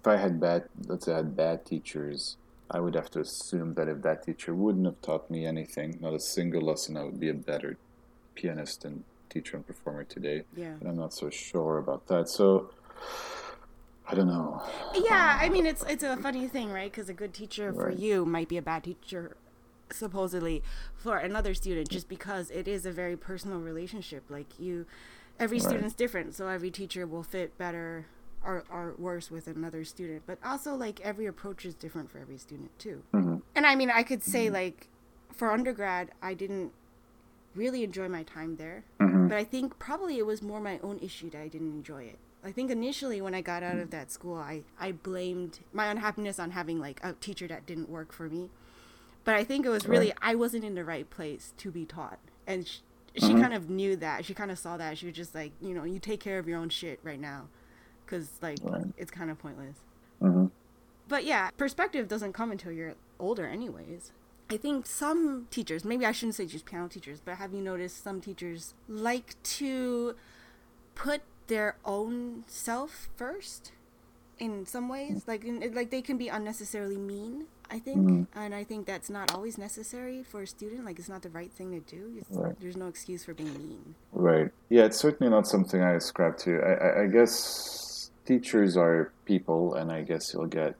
[0.00, 2.36] if I had bad, let's say I had bad teachers,
[2.70, 6.14] I would have to assume that if that teacher wouldn't have taught me anything, not
[6.14, 7.76] a single lesson, I would be a better
[8.34, 10.44] pianist and teacher and performer today.
[10.56, 10.74] Yeah.
[10.80, 12.28] And I'm not so sure about that.
[12.28, 12.70] So
[14.08, 14.62] I don't know.
[14.94, 16.90] Yeah, I mean it's it's a funny thing, right?
[16.90, 19.36] Because a good teacher for you might be a bad teacher,
[19.94, 20.62] supposedly
[20.94, 24.24] for another student, just because it is a very personal relationship.
[24.28, 24.86] Like you,
[25.38, 25.68] every Right.
[25.68, 28.06] student's different, so every teacher will fit better
[28.44, 30.22] or, or worse with another student.
[30.26, 33.02] But also, like every approach is different for every student too.
[33.12, 33.42] Mhm.
[33.54, 34.88] And I mean, I could say like
[35.30, 36.72] for undergrad, I didn't
[37.54, 38.84] really enjoy my time there.
[38.98, 39.28] Mhm.
[39.28, 42.18] But I think probably it was more my own issue that I didn't enjoy it.
[42.44, 46.40] I think initially when I got out of that school, I, I blamed my unhappiness
[46.40, 48.50] on having like a teacher that didn't work for me.
[49.24, 50.18] But I think it was really Right.
[50.22, 52.80] I wasn't in the right place to be taught, and she,
[53.16, 54.24] she kind of knew that.
[54.24, 54.98] She kind of saw that.
[54.98, 57.48] She was just like, you know, you take care of your own shit right now,
[58.04, 58.86] because like Right.
[58.96, 59.76] it's kind of pointless.
[60.20, 60.50] Mhm.
[61.08, 64.12] But yeah, perspective doesn't come until you're older, anyways.
[64.50, 68.02] I think some teachers, maybe I shouldn't say just piano teachers, but have you noticed
[68.02, 70.14] some teachers like to
[70.94, 73.72] put their own self first
[74.38, 75.24] in some ways?
[75.26, 77.46] Like, in, like they can be unnecessarily mean.
[77.70, 78.26] I think, Mhm.
[78.34, 80.84] and I think that's not always necessary for a student.
[80.84, 82.22] Like, it's not the right thing to do.
[82.30, 82.54] Right.
[82.60, 83.94] There's no excuse for being mean.
[84.12, 84.50] Right.
[84.68, 86.60] Yeah, it's certainly not something I ascribe to.
[86.60, 90.74] I, I, I guess teachers are people, and I guess you'll get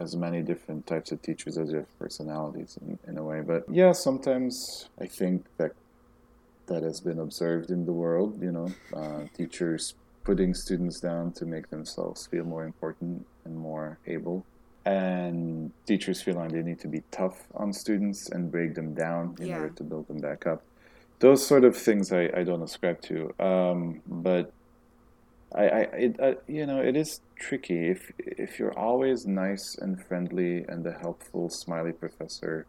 [0.00, 3.42] as many different types of teachers as you have personalities in, in a way.
[3.42, 5.72] But yeah, sometimes I think that
[6.66, 9.94] that has been observed in the world, you know, uh, teachers
[10.28, 14.46] putting students down to make themselves feel more important and more able.
[14.84, 19.36] And teachers feel like they need to be tough on students and break them down
[19.40, 19.56] in Yeah.
[19.56, 20.62] order to build them back up
[21.20, 23.32] those sort of things I, I don't ascribe to.
[23.44, 24.52] Um, but
[25.54, 29.96] I, I it, uh, you know it is tricky if if you're always nice and
[30.06, 32.66] friendly and the helpful smiley professor.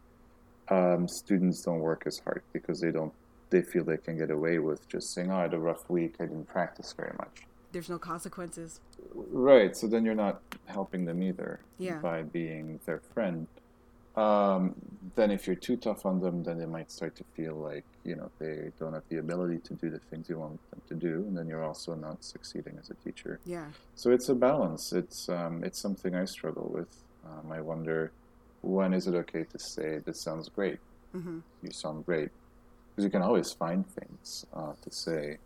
[0.70, 3.12] Um, students don't work as hard because they don't
[3.50, 6.16] they feel they can get away with just saying, "Oh, I had a rough week.
[6.20, 8.80] I didn't practice very much." There's no consequences.
[9.14, 9.76] Right.
[9.76, 11.98] So then you're not helping them either Yeah.
[11.98, 13.46] by being their friend.
[14.16, 14.74] Um,
[15.14, 18.16] then if you're too tough on them, then they might start to feel like you
[18.16, 21.24] know they don't have the ability to do the things you want them to do,
[21.28, 23.38] and then you're also not succeeding as a teacher.
[23.44, 23.66] Yeah.
[23.94, 24.92] So it's a balance.
[24.92, 26.92] It's um, it's something I struggle with.
[27.24, 28.12] Um, I wonder
[28.62, 30.78] when is it okay to say this sounds great?
[31.12, 32.30] hmm You sound great
[32.90, 35.38] because you can always find things uh, to say.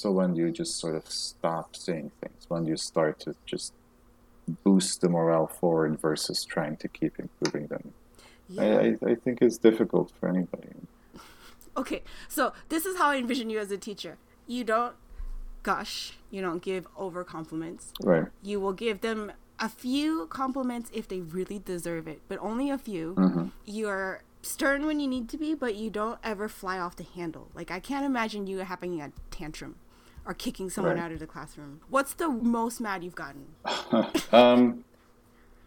[0.00, 2.46] So when do you just sort of stop saying things?
[2.48, 3.74] When do you start to just
[4.64, 7.92] boost the morale forward versus trying to keep improving them?
[8.48, 8.62] Yeah.
[8.62, 10.68] I, I, I think it's difficult for anybody.
[11.76, 14.16] Okay, so this is how I envision you as a teacher.
[14.46, 14.94] You don't
[15.62, 17.92] gush, you don't give over compliments.
[18.02, 18.24] Right.
[18.42, 22.78] You will give them a few compliments if they really deserve it, but only a
[22.78, 23.12] few.
[23.12, 27.04] hmm You're stern when you need to be, but you don't ever fly off the
[27.04, 27.48] handle.
[27.54, 29.74] Like, I can't imagine you having a tantrum
[30.26, 31.04] or kicking someone Right.
[31.04, 31.80] out of the classroom.
[31.88, 33.46] What's the most mad you've gotten?
[34.32, 34.84] um,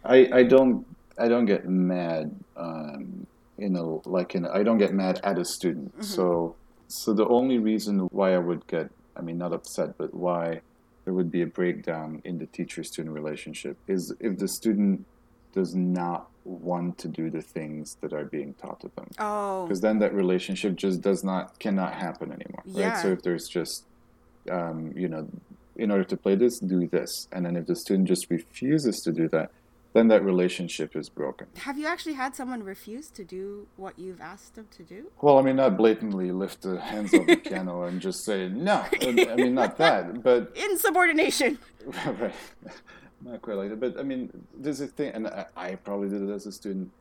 [0.04, 0.86] I I don't
[1.18, 2.36] I don't get mad.
[2.56, 3.28] Um,
[3.58, 6.04] you know, like in I don't get mad at a student.
[6.04, 6.56] So
[6.88, 10.62] so the only reason why I would get I mean not upset, but why
[11.06, 15.06] there would be a breakdown in the teacher-student relationship is if the student
[15.54, 19.82] does not want to do the things that are being taught to them Oh, because
[19.82, 23.84] then that relationship just does not cannot happen anymore right so if there's just
[24.50, 25.28] um, you know
[25.76, 29.12] in order to play this do this and then if the student just refuses to
[29.12, 29.52] do that
[29.94, 34.22] then that relationship is broken have you actually had someone refuse to do what you've
[34.22, 35.08] asked them to do?
[35.22, 38.86] well i mean not blatantly lift the hands off the piano and just say no
[39.02, 41.58] i mean not that but Insubordination.
[42.20, 42.34] right
[43.24, 43.80] not quite like that.
[43.80, 46.92] But I mean, there's a thing, and I, I probably did it as a student.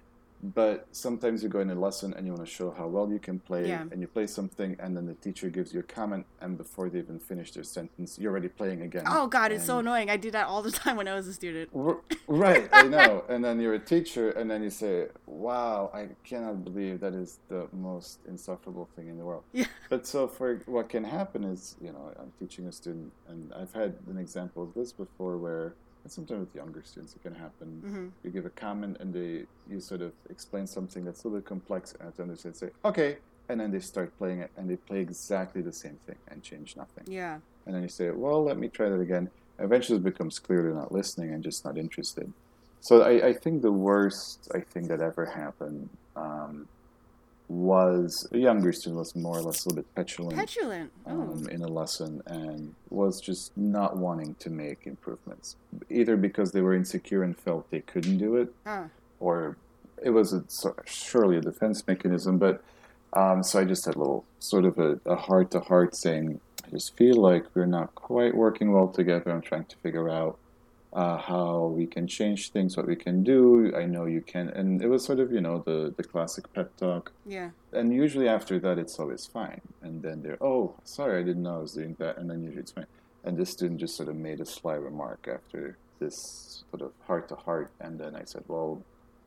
[0.44, 3.20] But sometimes you go in a lesson and you want to show how well you
[3.20, 3.84] can play, Yeah.
[3.92, 6.98] and you play something, and then the teacher gives you a comment, and before they
[6.98, 9.04] even finish their sentence, you're already playing again.
[9.06, 10.10] Oh God, it's so annoying.
[10.10, 11.70] I did that all the time when I was a student.
[11.74, 13.24] R- Right, I know.
[13.28, 17.38] And then you're a teacher, and then you say, "Wow, I cannot believe that is
[17.48, 19.66] the most insufferable thing in the world." Yeah.
[19.90, 23.72] But so, for what can happen is, you know, I'm teaching a student, and I've
[23.74, 27.82] had an example of this before, where and sometimes with younger students it can happen.
[27.84, 28.06] Mm-hmm.
[28.24, 31.46] You give a comment, and they you sort of explain something that's a little bit
[31.46, 32.56] complex, and to understand.
[32.56, 33.16] Say, "Okay,"
[33.48, 36.76] and then they start playing it, and they play exactly the same thing and change
[36.76, 37.38] nothing Yeah.
[37.66, 40.74] and then you say, "Well, let me try that again." Eventually, it becomes clear they're
[40.74, 42.32] not listening and just not interested.
[42.80, 46.66] So I, I think the worst I think that ever happened um,
[47.52, 50.90] was a younger student was more or less a little bit petulant Petulant.
[51.06, 51.10] Oh.
[51.10, 55.56] um, in a lesson and was just not wanting to make improvements,
[55.90, 58.86] either because they were insecure and felt they couldn't do it, Ah.
[59.20, 59.56] or
[60.02, 60.42] it was a,
[60.86, 62.38] surely a defense mechanism.
[62.38, 62.62] But
[63.12, 66.70] um, so I just had a little sort of a heart to heart saying, I
[66.70, 69.30] just feel like we're not quite working well together.
[69.30, 70.38] I'm trying to figure out
[70.92, 73.72] uh, how we can change things, what we can do.
[73.74, 76.76] I know you can, and it was sort of you know the the classic pep
[76.76, 77.12] talk.
[77.26, 77.50] Yeah.
[77.72, 79.62] And usually after that, it's always fine.
[79.80, 82.18] And then they're, oh, sorry, I didn't know I was doing that.
[82.18, 82.86] And then usually it's fine.
[83.24, 87.28] And this student just sort of made a sly remark after this sort of heart
[87.30, 87.70] to heart.
[87.80, 88.82] And then I said, well,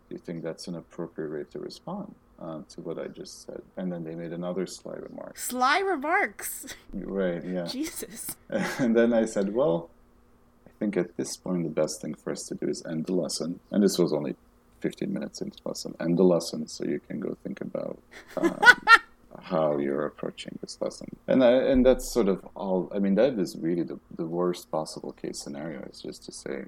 [0.10, 3.62] do you think that's an appropriate way to respond uh, to what I just said?
[3.78, 5.38] And then they made another sly remark.
[5.38, 6.76] Sly remarks.
[6.94, 7.66] Right, yeah.
[7.66, 8.36] Jesus.
[8.80, 9.90] And then I said, well,
[10.80, 13.60] think at this point, the best thing for us to do is end the lesson.
[13.72, 14.36] And this was only
[14.82, 15.96] 15 minutes into the lesson.
[16.00, 17.98] End the lesson so you can go think about
[18.38, 18.60] um,
[19.42, 21.16] how you're approaching this lesson.
[21.28, 22.92] And I, and that's sort of all.
[22.94, 26.66] I mean, that is really the, the worst possible case scenario is just to say,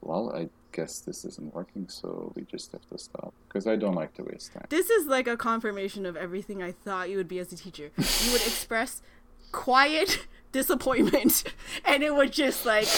[0.00, 3.34] well, I guess this isn't working, so we just have to stop.
[3.48, 4.66] Because I don't like to waste time.
[4.68, 7.90] This is like a confirmation of everything I thought you would be as a teacher.
[7.96, 9.02] You would express
[9.52, 11.44] quiet disappointment,
[11.84, 12.88] and it was just like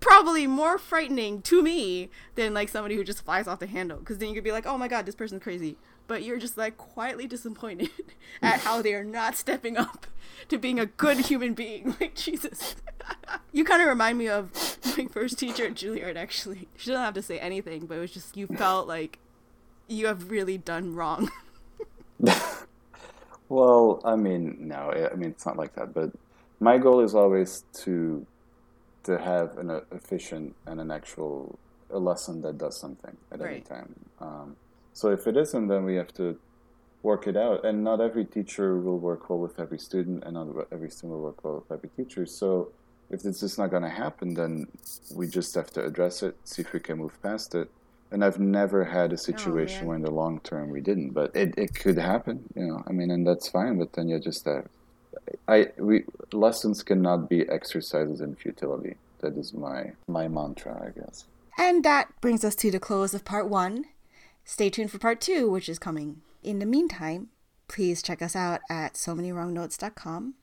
[0.00, 3.98] probably more frightening to me than like somebody who just flies off the handle.
[3.98, 6.56] Because then you could be like, "Oh my god, this person's crazy," but you're just
[6.56, 7.90] like quietly disappointed
[8.42, 10.06] at how they are not stepping up
[10.48, 11.96] to being a good human being.
[12.00, 12.76] Like Jesus.
[13.52, 14.52] You kind of remind me of
[14.96, 16.68] my first teacher at Juilliard, actually.
[16.76, 19.18] She doesn't have to say anything, but it was just, you felt like
[19.88, 21.30] you have really done wrong.
[23.48, 25.94] Well, I mean, no, I mean it's not like that.
[25.94, 26.12] But
[26.60, 28.26] my goal is always to
[29.04, 31.58] to have an uh, efficient and an actual
[31.90, 33.94] a lesson that does something at any time.
[34.20, 34.56] Um,
[34.92, 36.38] so if it isn't, then we have to
[37.02, 37.64] work it out.
[37.64, 41.22] And not every teacher will work well with every student, and not every student will
[41.22, 42.26] work well with every teacher.
[42.26, 42.72] So
[43.10, 44.68] if this is not going to happen, then
[45.14, 47.70] we just have to address it, see if we can move past it.
[48.10, 49.86] And I've never had a situation man.
[49.86, 52.82] where in the long term we didn't, but it, it could happen, you know.
[52.86, 53.78] I mean, and that's fine.
[53.78, 54.66] But then you just have,
[55.46, 58.96] I we lessons cannot be exercises in futility.
[59.20, 61.24] That is my my mantra, I guess.
[61.58, 63.86] And that brings us to the close of part one.
[64.44, 66.22] Stay tuned for part two, which is coming.
[66.42, 67.28] In the meantime,
[67.66, 70.34] please check us out at so many wrong notes.com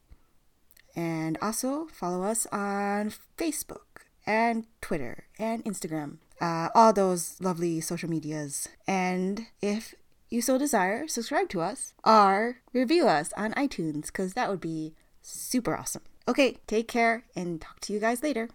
[0.96, 8.10] and also follow us on Facebook and Twitter and Instagram, uh, all those lovely social
[8.10, 8.68] medias.
[8.88, 9.94] And if
[10.30, 14.94] you so desire, subscribe to us or review us on iTunes because that would be
[15.22, 16.02] super awesome.
[16.28, 18.50] Okay, take care and talk to you guys later.